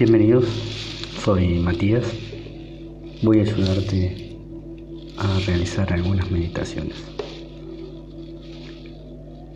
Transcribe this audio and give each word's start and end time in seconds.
Bienvenidos, 0.00 0.46
soy 1.22 1.58
Matías. 1.58 2.10
Voy 3.22 3.40
a 3.40 3.42
ayudarte 3.42 4.34
a 5.18 5.38
realizar 5.40 5.92
algunas 5.92 6.30
meditaciones. 6.30 6.96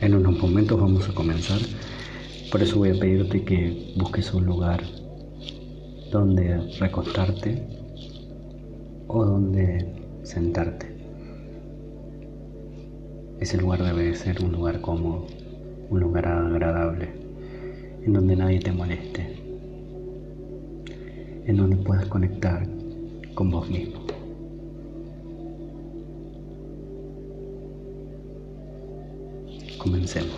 En 0.03 0.15
unos 0.15 0.39
momentos 0.39 0.79
vamos 0.79 1.09
a 1.09 1.15
comenzar, 1.15 1.61
por 2.53 2.63
eso 2.63 2.77
voy 2.77 2.91
a 2.91 3.01
pedirte 3.01 3.43
que 3.43 3.95
busques 3.97 4.35
un 4.35 4.45
lugar 4.45 4.83
donde 6.13 6.59
recostarte 6.79 7.67
o 9.09 9.25
donde 9.25 9.95
sentarte. 10.25 10.95
Ese 13.41 13.57
lugar 13.57 13.83
debe 13.83 14.15
ser 14.15 14.45
un 14.45 14.53
lugar 14.53 14.83
cómodo, 14.83 15.27
un 15.89 16.01
lugar 16.01 16.29
agradable, 16.29 17.09
en 18.05 18.13
donde 18.13 18.37
nadie 18.37 18.61
te 18.61 18.73
moleste 18.73 19.34
en 21.47 21.57
donde 21.57 21.77
puedas 21.77 22.07
conectar 22.07 22.67
con 23.35 23.51
vos 23.51 23.69
mismo. 23.69 24.01
Comencemos. 29.79 30.35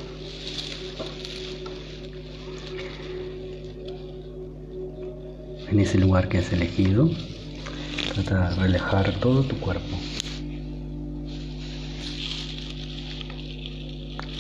En 5.71 5.81
ese 5.81 5.99
lugar 5.99 6.29
que 6.29 6.39
has 6.39 6.53
elegido, 6.53 7.11
trata 8.15 8.51
de 8.51 8.57
relajar 8.57 9.13
todo 9.21 9.43
tu 9.43 9.57
cuerpo. 9.57 9.97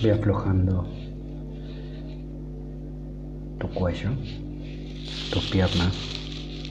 Ve 0.02 0.12
aflojando 0.12 0.86
tu 3.58 3.68
cuello, 3.70 4.10
tus 5.30 5.44
piernas, 5.50 6.15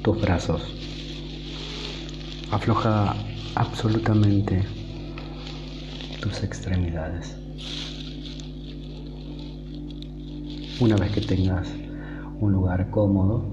tus 0.05 0.21
brazos. 0.21 0.61
Afloja 2.51 3.15
absolutamente 3.55 4.61
tus 6.21 6.43
extremidades. 6.43 7.35
Una 10.79 10.95
vez 10.97 11.11
que 11.11 11.21
tengas 11.21 11.67
un 12.39 12.53
lugar 12.53 12.91
cómodo, 12.91 13.51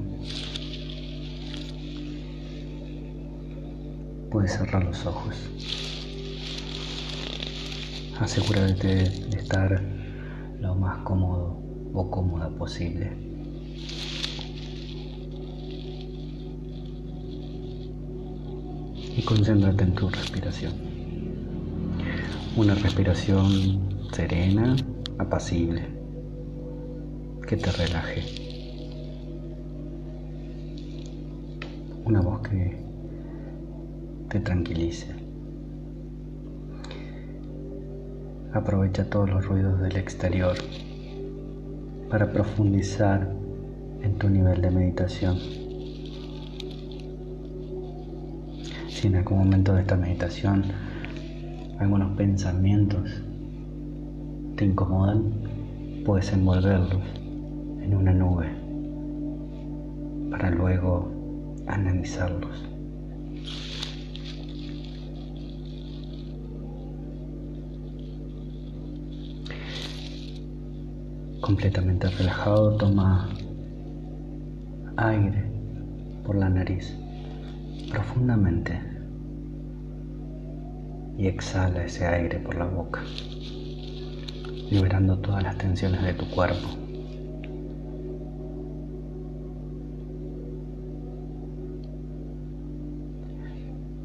puedes 4.30 4.52
cerrar 4.52 4.84
los 4.84 5.06
ojos. 5.06 5.34
Asegúrate 8.20 8.94
de 8.94 9.38
estar 9.38 9.82
lo 10.60 10.74
más 10.74 10.98
cómodo 10.98 11.62
o 11.94 12.10
cómoda 12.10 12.50
posible. 12.50 13.31
Concéntrate 19.24 19.84
en 19.84 19.94
tu 19.94 20.08
respiración. 20.08 20.72
Una 22.56 22.74
respiración 22.74 24.08
serena, 24.12 24.76
apacible, 25.18 25.82
que 27.46 27.56
te 27.56 27.70
relaje. 27.72 28.22
Una 32.04 32.20
voz 32.20 32.40
que 32.40 32.76
te 34.28 34.40
tranquilice. 34.40 35.06
Aprovecha 38.52 39.08
todos 39.08 39.30
los 39.30 39.46
ruidos 39.46 39.80
del 39.80 39.96
exterior 39.96 40.56
para 42.10 42.30
profundizar 42.30 43.32
en 44.02 44.18
tu 44.18 44.28
nivel 44.28 44.60
de 44.60 44.70
meditación. 44.70 45.61
En 49.06 49.16
algún 49.16 49.38
momento 49.38 49.74
de 49.74 49.80
esta 49.80 49.96
meditación 49.96 50.64
algunos 51.80 52.16
pensamientos 52.16 53.10
te 54.56 54.64
incomodan, 54.64 55.24
puedes 56.04 56.32
envolverlos 56.32 57.02
en 57.82 57.94
una 57.94 58.12
nube 58.12 58.46
para 60.30 60.50
luego 60.50 61.10
analizarlos. 61.66 62.68
Completamente 71.40 72.08
relajado, 72.08 72.76
toma 72.76 73.28
aire 74.96 75.44
por 76.24 76.36
la 76.36 76.48
nariz 76.48 76.96
profundamente 77.90 78.91
y 81.22 81.28
exhala 81.28 81.84
ese 81.84 82.04
aire 82.04 82.40
por 82.40 82.56
la 82.56 82.64
boca, 82.64 83.00
liberando 84.72 85.20
todas 85.20 85.40
las 85.44 85.56
tensiones 85.56 86.02
de 86.02 86.14
tu 86.14 86.28
cuerpo. 86.28 86.66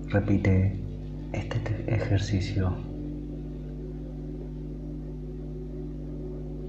Repite 0.09 0.79
este 1.33 1.59
ejercicio 1.88 2.72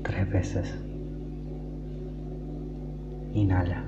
tres 0.02 0.30
veces. 0.30 0.74
Inhala. 3.34 3.84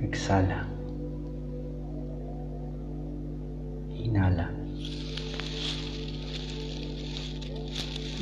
Exhala. 0.00 0.77
Inhala. 4.08 4.48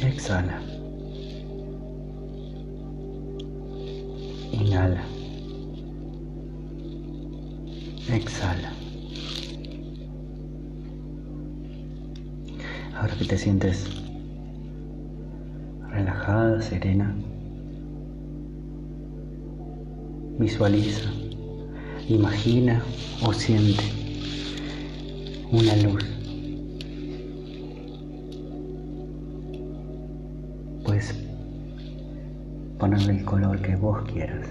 Exhala. 0.02 0.58
Inhala. 4.52 5.02
Exhala. 8.08 8.72
Ahora 12.96 13.14
que 13.16 13.24
te 13.26 13.38
sientes 13.38 13.86
relajada, 15.90 16.60
serena, 16.62 17.14
visualiza, 20.40 21.12
imagina 22.08 22.82
o 23.22 23.32
siente 23.32 23.95
una 25.52 25.76
luz. 25.76 26.04
Puedes 30.84 31.14
ponerle 32.78 33.18
el 33.18 33.24
color 33.24 33.60
que 33.62 33.76
vos 33.76 34.02
quieras. 34.12 34.48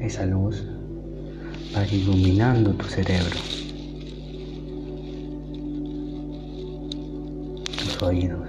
Esa 0.00 0.24
luz 0.26 0.64
va 1.76 1.86
iluminando 1.86 2.72
tu 2.72 2.86
cerebro, 2.86 3.36
tus 7.78 8.02
oídos, 8.02 8.48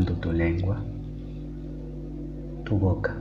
tu 0.00 0.32
lengua, 0.32 0.82
tu 2.64 2.78
boca. 2.78 3.14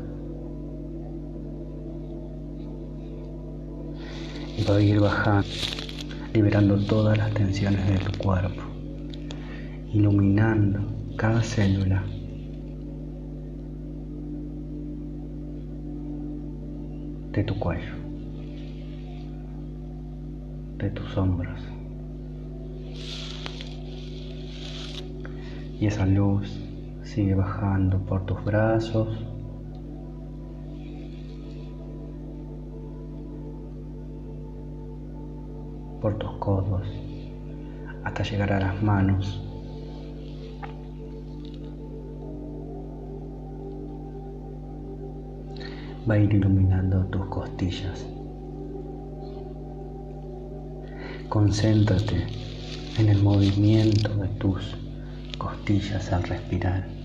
Y 4.58 4.64
va 4.64 4.76
a 4.78 4.82
ir 4.82 5.00
bajando, 5.00 5.48
liberando 6.34 6.78
todas 6.86 7.18
las 7.18 7.34
tensiones 7.34 7.86
de 7.88 7.98
tu 7.98 8.18
cuerpo, 8.18 8.62
iluminando 9.94 10.80
cada 11.18 11.42
célula. 11.42 12.04
de 17.32 17.46
tu 17.46 17.58
cuello, 17.58 17.94
de 20.80 20.90
tus 20.90 21.18
hombros. 21.18 21.62
y 25.82 25.88
esa 25.88 26.06
luz 26.06 26.61
sigue 27.14 27.36
bajando 27.36 28.00
por 28.06 28.26
tus 28.26 28.42
brazos. 28.46 29.26
por 36.00 36.18
tus 36.18 36.32
codos 36.40 36.82
hasta 38.04 38.24
llegar 38.24 38.52
a 38.54 38.60
las 38.60 38.82
manos. 38.82 39.40
Va 46.10 46.16
a 46.16 46.18
ir 46.18 46.34
iluminando 46.34 47.06
tus 47.06 47.24
costillas. 47.28 48.04
Concéntrate 51.30 52.26
en 52.98 53.10
el 53.10 53.22
movimiento 53.22 54.10
de 54.16 54.28
tus 54.40 54.76
costillas 55.38 56.12
al 56.12 56.24
respirar. 56.24 57.01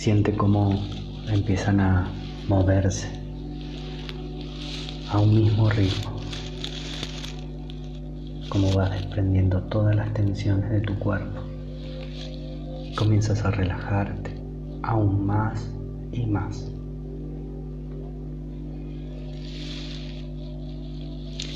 Siente 0.00 0.34
cómo 0.34 0.82
empiezan 1.28 1.78
a 1.78 2.10
moverse 2.48 3.06
a 5.12 5.20
un 5.20 5.34
mismo 5.34 5.68
ritmo, 5.68 6.12
como 8.48 8.72
vas 8.72 8.92
desprendiendo 8.92 9.62
todas 9.64 9.94
las 9.94 10.10
tensiones 10.14 10.70
de 10.70 10.80
tu 10.80 10.98
cuerpo. 10.98 11.42
Comienzas 12.96 13.44
a 13.44 13.50
relajarte 13.50 14.34
aún 14.80 15.26
más 15.26 15.70
y 16.12 16.24
más. 16.24 16.72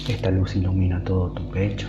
Esta 0.07 0.31
luz 0.31 0.55
ilumina 0.55 1.03
todo 1.03 1.33
tu 1.33 1.49
pecho, 1.49 1.89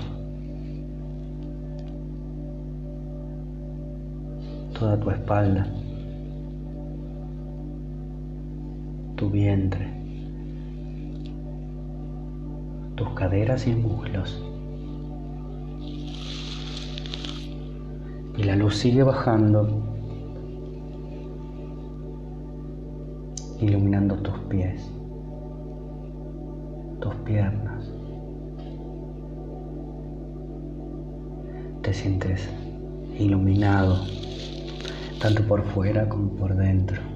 toda 4.80 4.98
tu 4.98 5.10
espalda, 5.12 5.68
tu 9.16 9.30
vientre, 9.30 9.88
tus 12.96 13.10
caderas 13.12 13.68
y 13.68 13.76
muslos. 13.76 14.42
Y 18.38 18.44
la 18.44 18.56
luz 18.56 18.76
sigue 18.76 19.04
bajando, 19.04 19.68
iluminando 23.62 24.16
tus 24.18 24.38
pies, 24.50 24.92
tus 27.00 27.16
piernas. 27.26 27.96
te 31.86 31.94
sientes 31.94 32.50
iluminado, 33.20 34.00
tanto 35.22 35.44
por 35.44 35.62
fuera 35.66 36.10
como 36.10 36.32
por 36.32 36.56
dentro. 36.56 37.15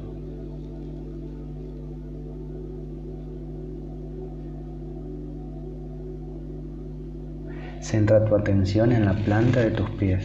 Centra 7.89 8.23
tu 8.23 8.35
atención 8.35 8.91
en 8.91 9.03
la 9.03 9.15
planta 9.15 9.61
de 9.61 9.71
tus 9.71 9.89
pies. 9.89 10.23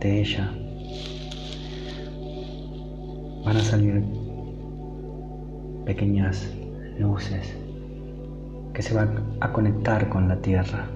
De 0.00 0.20
ella 0.22 0.50
van 3.44 3.58
a 3.58 3.60
salir 3.60 4.02
pequeñas 5.84 6.50
luces 6.98 7.54
que 8.72 8.80
se 8.80 8.94
van 8.94 9.36
a 9.40 9.52
conectar 9.52 10.08
con 10.08 10.28
la 10.28 10.40
tierra. 10.40 10.86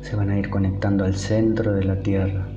Se 0.00 0.16
van 0.16 0.30
a 0.30 0.38
ir 0.40 0.50
conectando 0.50 1.04
al 1.04 1.14
centro 1.14 1.74
de 1.74 1.84
la 1.84 2.00
tierra. 2.00 2.55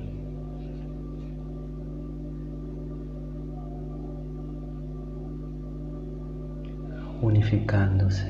Unificándose 7.22 8.26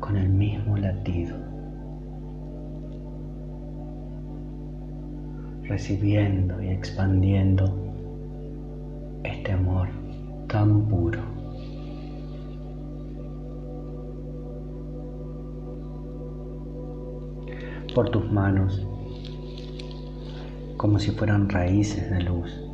con 0.00 0.16
el 0.16 0.28
mismo 0.28 0.76
latido, 0.76 1.36
recibiendo 5.64 6.62
y 6.62 6.68
expandiendo 6.68 7.64
este 9.22 9.52
amor 9.52 9.88
tan 10.48 10.88
puro. 10.88 11.20
Por 17.94 18.08
tus 18.08 18.30
manos, 18.32 18.86
como 20.78 20.98
si 20.98 21.10
fueran 21.10 21.48
raíces 21.50 22.10
de 22.10 22.22
luz. 22.22 22.71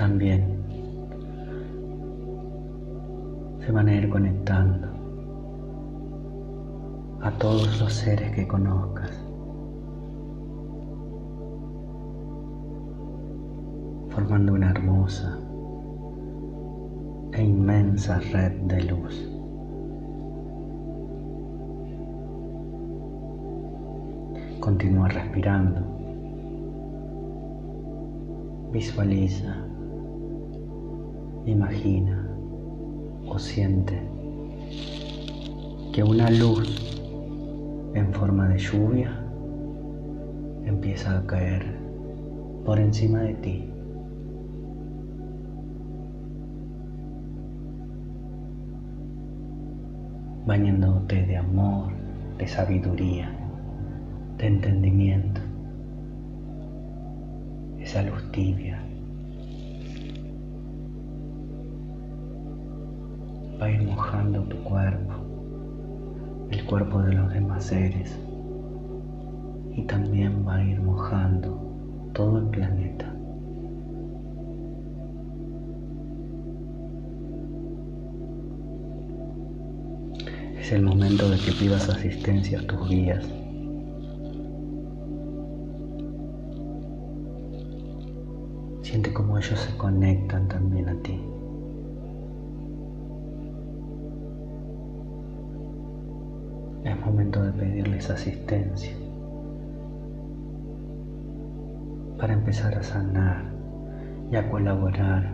También 0.00 0.42
se 3.60 3.70
van 3.70 3.86
a 3.86 3.94
ir 3.94 4.08
conectando 4.08 4.88
a 7.20 7.30
todos 7.32 7.78
los 7.78 7.92
seres 7.92 8.34
que 8.34 8.48
conozcas. 8.48 9.10
formando 14.08 14.54
una 14.54 14.70
hermosa 14.70 15.38
e 17.32 17.44
inmensa 17.44 18.20
red 18.32 18.52
de 18.62 18.82
luz. 18.84 19.30
Continúa 24.60 25.08
respirando. 25.08 25.80
Visualiza, 28.72 29.69
imagina 31.46 32.26
o 33.26 33.38
siente 33.38 34.00
que 35.92 36.02
una 36.02 36.30
luz 36.30 36.68
en 37.94 38.12
forma 38.12 38.48
de 38.48 38.58
lluvia 38.58 39.12
empieza 40.64 41.18
a 41.18 41.26
caer 41.26 41.64
por 42.64 42.78
encima 42.78 43.20
de 43.20 43.34
ti. 43.34 43.66
bañándote 50.46 51.26
de 51.26 51.36
amor, 51.36 51.92
de 52.38 52.48
sabiduría, 52.48 53.30
de 54.36 54.48
entendimiento. 54.48 55.40
Esa 57.78 58.02
luz 58.02 58.32
tibia 58.32 58.89
va 63.60 63.66
a 63.66 63.70
ir 63.70 63.82
mojando 63.82 64.42
tu 64.44 64.56
cuerpo, 64.64 65.12
el 66.50 66.64
cuerpo 66.64 67.02
de 67.02 67.12
los 67.12 67.32
demás 67.32 67.64
seres 67.64 68.18
y 69.76 69.82
también 69.82 70.46
va 70.46 70.56
a 70.56 70.64
ir 70.64 70.80
mojando 70.80 72.10
todo 72.14 72.38
el 72.38 72.46
planeta. 72.46 73.14
Es 80.58 80.72
el 80.72 80.82
momento 80.82 81.28
de 81.28 81.38
que 81.38 81.52
pidas 81.52 81.88
asistencia 81.88 82.60
a 82.60 82.62
tus 82.62 82.88
guías. 82.88 83.24
Siente 88.82 89.12
cómo 89.12 89.38
ellos 89.38 89.58
se 89.58 89.76
conectan 89.76 90.48
también 90.48 90.88
a 90.88 90.94
ti. 91.02 91.20
De 97.38 97.52
pedirles 97.52 98.10
asistencia 98.10 98.92
para 102.18 102.32
empezar 102.32 102.76
a 102.76 102.82
sanar 102.82 103.44
y 104.32 104.36
a 104.36 104.50
colaborar 104.50 105.30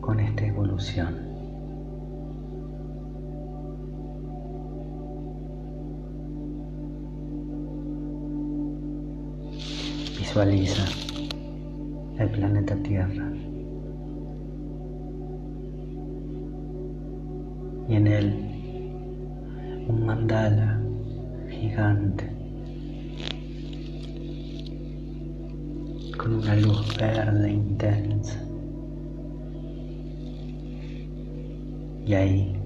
con 0.00 0.20
esta 0.20 0.46
evolución. 0.46 1.18
Visualiza 10.18 10.84
el 12.18 12.30
planeta 12.30 12.74
Tierra 12.76 13.30
y 17.86 17.96
en 17.96 18.06
él 18.06 18.43
con 26.16 26.34
una 26.34 26.54
luz 26.54 26.96
verde 26.96 27.50
intensa. 27.50 28.40
Y 32.06 32.14
ahí, 32.14 32.56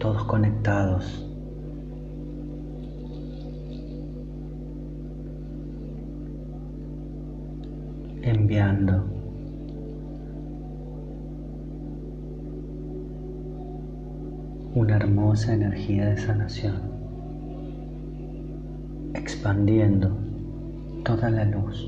todos 0.00 0.24
conectados. 0.24 1.24
Enviando. 8.22 9.04
Una 14.74 14.96
hermosa 14.96 15.54
energía 15.54 16.06
de 16.06 16.16
sanación, 16.18 16.97
expandiendo 19.28 20.08
toda 21.04 21.28
la 21.28 21.44
luz. 21.44 21.86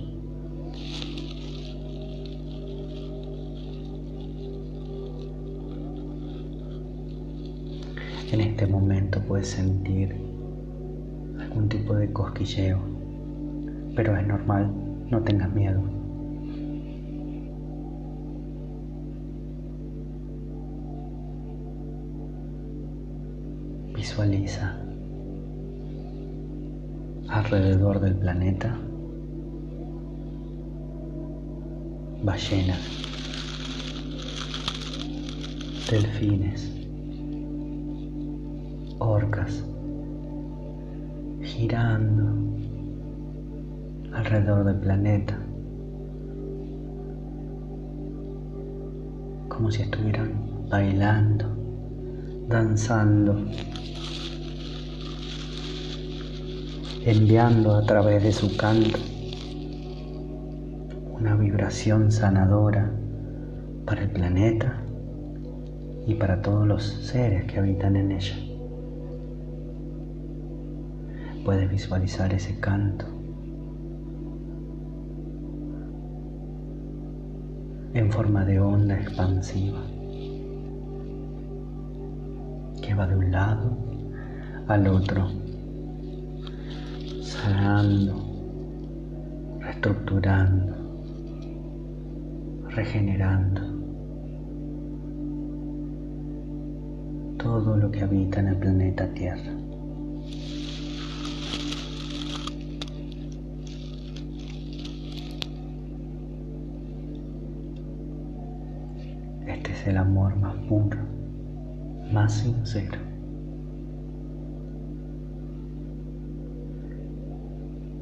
En 8.30 8.42
este 8.42 8.66
momento 8.66 9.22
puedes 9.22 9.48
sentir 9.48 10.14
algún 11.40 11.70
tipo 11.70 11.94
de 11.94 12.12
cosquilleo, 12.12 12.78
pero 13.96 14.14
es 14.18 14.26
normal, 14.26 14.70
no 15.10 15.22
tengas 15.22 15.50
miedo. 15.54 15.80
Visualiza 23.96 24.76
alrededor 27.30 28.00
del 28.00 28.16
planeta. 28.16 28.76
Ballenas, 32.22 32.80
delfines, 35.90 36.70
orcas, 38.98 39.64
girando 41.40 42.34
alrededor 44.12 44.64
del 44.64 44.76
planeta, 44.80 45.38
como 49.48 49.70
si 49.70 49.82
estuvieran 49.82 50.68
bailando, 50.68 51.46
danzando, 52.48 53.46
enviando 57.04 57.76
a 57.76 57.82
través 57.86 58.22
de 58.22 58.32
su 58.32 58.56
canto 58.58 58.98
una 61.18 61.34
vibración 61.34 62.12
sanadora 62.12 62.92
para 63.86 64.02
el 64.02 64.10
planeta 64.10 64.82
y 66.06 66.14
para 66.14 66.42
todos 66.42 66.66
los 66.66 66.82
seres 66.84 67.44
que 67.44 67.58
habitan 67.58 67.96
en 67.96 68.12
ella. 68.12 68.36
Puedes 71.42 71.70
visualizar 71.70 72.34
ese 72.34 72.60
canto 72.60 73.06
en 77.94 78.12
forma 78.12 78.44
de 78.44 78.60
onda 78.60 78.94
expansiva 78.94 79.80
que 82.82 82.94
va 82.94 83.06
de 83.06 83.16
un 83.16 83.30
lado 83.30 83.76
al 84.68 84.86
otro, 84.86 85.39
reestructurando, 89.60 90.74
regenerando 92.68 93.60
todo 97.38 97.76
lo 97.76 97.90
que 97.90 98.02
habita 98.02 98.40
en 98.40 98.48
el 98.48 98.56
planeta 98.56 99.06
Tierra. 99.14 99.52
Este 109.46 109.72
es 109.72 109.86
el 109.86 109.96
amor 109.96 110.36
más 110.36 110.54
puro, 110.66 110.98
más 112.12 112.32
sincero. 112.34 113.09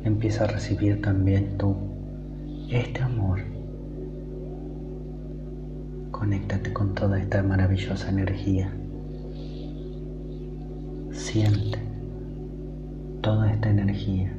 Empieza 0.09 0.45
a 0.45 0.47
recibir 0.47 1.03
también 1.03 1.59
tú 1.59 1.77
este 2.71 3.03
amor 3.03 3.41
Conéctate 6.11 6.73
con 6.73 6.95
toda 6.95 7.21
esta 7.21 7.43
maravillosa 7.43 8.09
energía. 8.09 8.73
Siente 11.13 11.79
toda 13.21 13.53
esta 13.53 13.69
energía. 13.69 14.33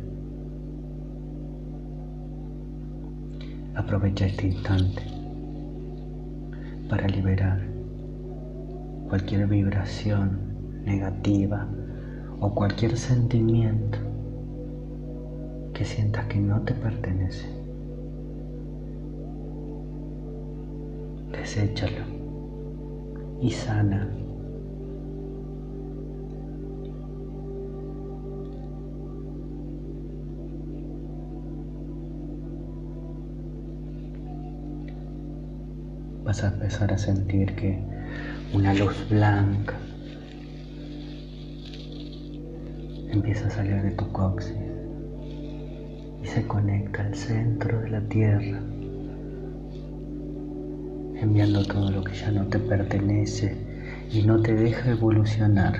Aprovecha 3.75 4.25
este 4.25 4.47
instante 4.47 5.03
para 6.89 7.07
liberar 7.07 7.61
cualquier 9.07 9.45
vibración 9.45 10.39
negativa 10.83 11.67
o 12.39 12.55
cualquier 12.55 12.97
sentimiento 12.97 14.09
que 15.79 15.86
sientas 15.86 16.25
que 16.25 16.38
no 16.38 16.59
te 16.63 16.74
pertenece. 16.74 17.48
deséchalo 21.31 22.03
y 23.41 23.50
sana. 23.50 24.09
Vas 36.25 36.43
a 36.43 36.48
empezar 36.48 36.91
a 36.91 36.98
sentir 36.98 37.55
que 37.55 37.81
una 38.53 38.74
luz 38.74 39.07
blanca 39.09 39.77
empieza 43.13 43.48
a 43.48 43.50
salir 43.50 43.81
de 43.81 43.91
tu 43.91 44.12
coxis 44.12 44.68
se 46.29 46.45
conecta 46.45 47.03
al 47.03 47.15
centro 47.15 47.81
de 47.81 47.89
la 47.89 48.01
tierra 48.01 48.62
enviando 51.15 51.65
todo 51.65 51.89
lo 51.89 52.03
que 52.03 52.13
ya 52.13 52.29
no 52.31 52.45
te 52.45 52.59
pertenece 52.59 53.57
y 54.12 54.21
no 54.21 54.39
te 54.39 54.53
deja 54.53 54.91
evolucionar. 54.91 55.74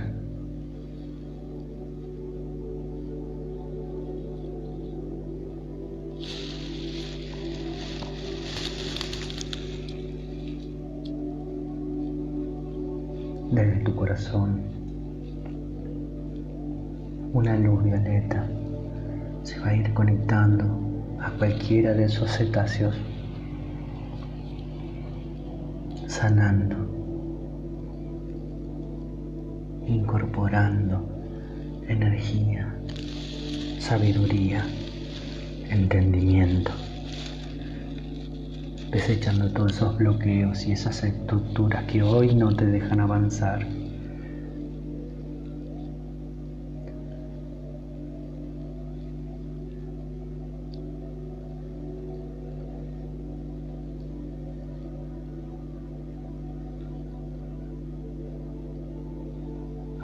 Desde 13.52 13.84
tu 13.84 13.96
corazón, 13.96 14.62
una 17.34 17.56
luz 17.56 17.84
violeta 17.84 18.59
se 19.44 19.60
va 19.60 19.70
a 19.70 19.76
ir 19.76 19.94
conectando 19.94 20.66
a 21.20 21.32
cualquiera 21.32 21.94
de 21.94 22.06
esos 22.06 22.32
cetáceos 22.32 22.96
sanando, 26.08 26.76
incorporando 29.88 31.08
energía, 31.88 32.76
sabiduría, 33.80 34.66
entendimiento, 35.70 36.72
desechando 38.92 39.52
todos 39.52 39.74
esos 39.74 39.98
bloqueos 39.98 40.66
y 40.66 40.74
esas 40.74 41.04
estructuras 41.04 41.86
que 41.86 42.02
hoy 42.04 42.36
no 42.36 42.56
te 42.56 42.66
dejan 42.66 43.00
avanzar. 43.00 43.66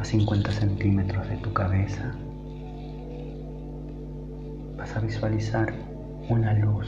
50 0.05 0.51
centímetros 0.51 1.27
de 1.27 1.37
tu 1.37 1.51
cabeza, 1.51 2.13
vas 4.77 4.95
a 4.95 4.99
visualizar 4.99 5.73
una 6.29 6.53
luz 6.53 6.87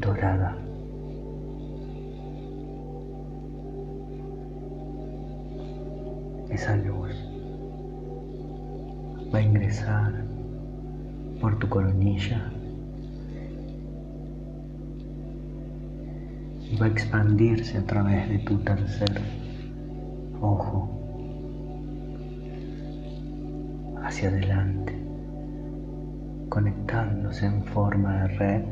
dorada. 0.00 0.56
Esa 6.48 6.76
luz 6.76 7.14
va 9.32 9.38
a 9.38 9.42
ingresar 9.42 10.24
por 11.42 11.58
tu 11.58 11.68
coronilla 11.68 12.50
y 16.70 16.76
va 16.76 16.86
a 16.86 16.88
expandirse 16.88 17.76
a 17.76 17.84
través 17.84 18.30
de 18.30 18.38
tu 18.38 18.56
tercer 18.58 19.20
ojo 20.40 20.97
hacia 24.18 24.30
adelante, 24.30 24.98
conectándose 26.48 27.46
en 27.46 27.62
forma 27.62 28.22
de 28.22 28.28
red 28.36 28.62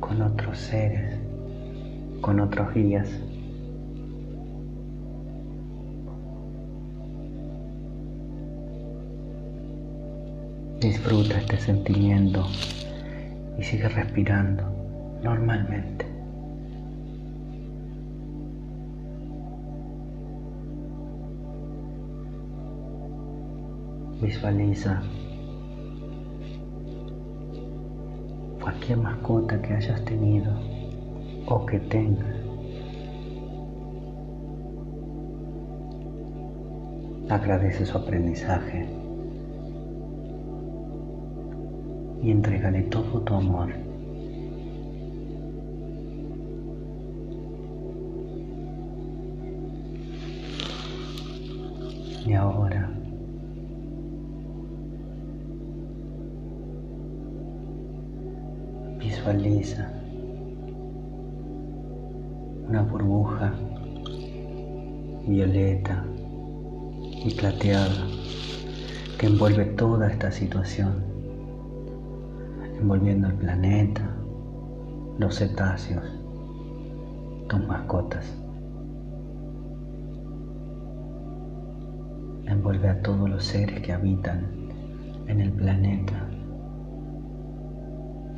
con 0.00 0.22
otros 0.22 0.56
seres, 0.56 1.18
con 2.22 2.40
otros 2.40 2.72
guías. 2.72 3.10
Disfruta 10.80 11.36
este 11.36 11.58
sentimiento 11.58 12.46
y 13.58 13.62
sigue 13.62 13.90
respirando 13.90 14.62
normalmente. 15.22 16.15
Visualiza 24.26 25.00
cualquier 28.60 28.98
mascota 28.98 29.62
que 29.62 29.72
hayas 29.72 30.04
tenido 30.04 30.52
o 31.46 31.64
que 31.64 31.78
tengas. 31.78 32.34
Agradece 37.28 37.86
su 37.86 37.96
aprendizaje 37.96 38.88
y 42.20 42.32
entrégale 42.32 42.82
todo 42.82 43.20
tu 43.20 43.32
amor. 43.32 43.68
Y 52.26 52.32
ahora 52.32 52.65
una 62.68 62.82
burbuja 62.82 63.54
violeta 65.26 66.04
y 67.24 67.34
plateada 67.34 68.06
que 69.18 69.26
envuelve 69.26 69.64
toda 69.64 70.08
esta 70.08 70.30
situación, 70.30 71.02
envolviendo 72.78 73.28
el 73.28 73.34
planeta, 73.34 74.02
los 75.18 75.38
cetáceos, 75.38 76.04
tus 77.48 77.66
mascotas. 77.66 78.26
Envuelve 82.44 82.88
a 82.88 83.00
todos 83.00 83.30
los 83.30 83.42
seres 83.42 83.80
que 83.80 83.92
habitan 83.92 84.44
en 85.28 85.40
el 85.40 85.50
planeta 85.52 86.28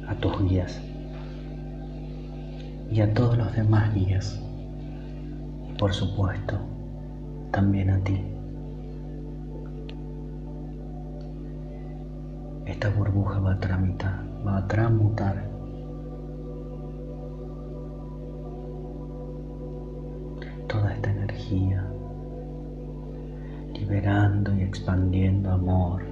a 0.07 0.15
tus 0.15 0.49
guías 0.49 0.81
y 2.91 3.01
a 3.01 3.13
todos 3.13 3.37
los 3.37 3.55
demás 3.55 3.95
guías. 3.95 4.41
Y 5.69 5.73
por 5.79 5.93
supuesto 5.93 6.59
también 7.51 7.91
a 7.91 7.99
ti. 7.99 8.23
Esta 12.67 12.91
burbuja 12.91 13.39
va 13.41 13.53
a 13.53 13.61
tramitar, 13.61 14.21
va 14.47 14.59
a 14.59 14.69
transmutar 14.69 15.49
toda 20.69 20.93
esta 20.93 21.11
energía, 21.11 21.85
liberando 23.73 24.55
y 24.55 24.63
expandiendo 24.63 25.51
amor, 25.51 26.03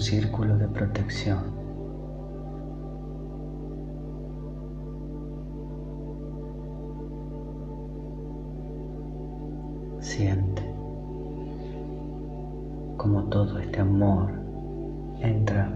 círculo 0.00 0.56
de 0.56 0.68
protección. 0.68 1.60
Siente 10.00 10.70
como 12.96 13.24
todo 13.24 13.58
este 13.58 13.80
amor 13.80 14.30
entra 15.20 15.72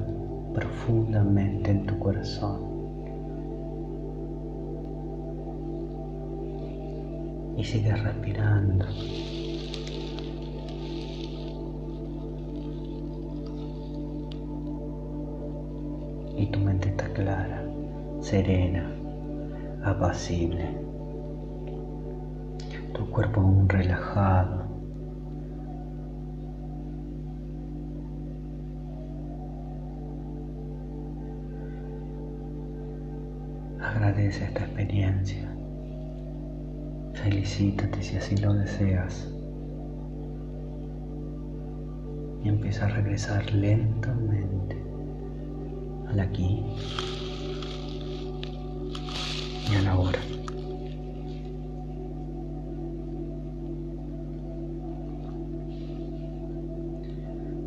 profundamente 0.53 1.71
en 1.71 1.87
tu 1.87 1.99
corazón 1.99 2.61
y 7.57 7.65
sigue 7.65 7.95
respirando. 7.97 8.85
Tu 16.55 16.61
mente 16.61 16.89
está 16.89 17.09
clara, 17.09 17.65
serena, 18.21 18.89
apacible. 19.83 20.69
Tu 22.93 23.11
cuerpo 23.11 23.41
aún 23.41 23.69
relajado. 23.69 24.63
Agradece 33.81 34.45
esta 34.45 34.61
experiencia. 34.61 35.53
Felicítate 37.15 38.01
si 38.01 38.17
así 38.17 38.37
lo 38.37 38.55
deseas. 38.55 39.29
Y 42.45 42.49
empieza 42.49 42.85
a 42.85 42.91
regresar 42.91 43.53
lentamente 43.53 44.54
al 46.15 46.21
aquí 46.21 46.63
y 49.71 49.75
a 49.75 49.83
la 49.83 49.99
hora. 49.99 50.21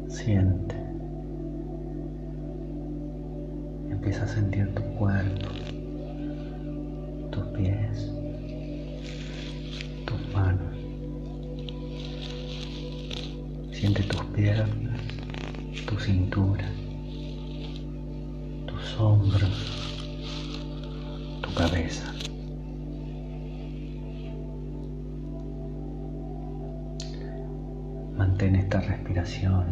Siente. 0.08 0.76
Empieza 3.90 4.24
a 4.24 4.28
sentir 4.28 4.74
tu 4.76 4.84
cuerpo, 4.98 5.50
tus 7.32 7.44
pies, 7.48 8.12
tus 10.06 10.34
manos. 10.34 10.62
Siente 13.74 14.04
tus 14.04 14.24
piernas, 14.28 15.02
tu 15.86 16.00
cintura 16.00 16.66
tu 18.98 19.14
cabeza. 21.54 22.12
Mantén 28.18 28.56
esta 28.56 28.82
respiración. 28.82 29.66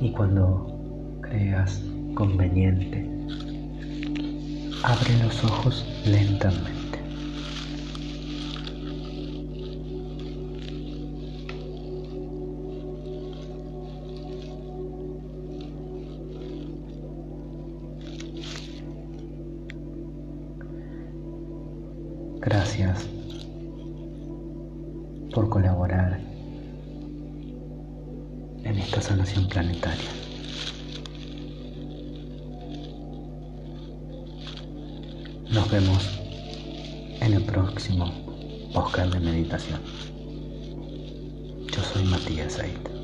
Y 0.00 0.12
cuando 0.12 1.18
creas 1.22 1.82
conveniente, 2.14 3.08
abre 4.82 5.16
los 5.22 5.44
ojos 5.44 5.86
lentamente. 6.04 6.77
Gracias 22.50 23.06
por 25.34 25.50
colaborar 25.50 26.18
en 28.64 28.78
esta 28.78 29.02
sanación 29.02 29.46
planetaria. 29.48 30.08
Nos 35.50 35.70
vemos 35.70 36.18
en 37.20 37.34
el 37.34 37.42
próximo 37.42 38.10
Oscar 38.72 39.10
de 39.10 39.20
Meditación. 39.20 39.80
Yo 41.70 41.82
soy 41.82 42.04
Matías 42.04 42.54
Said. 42.54 42.97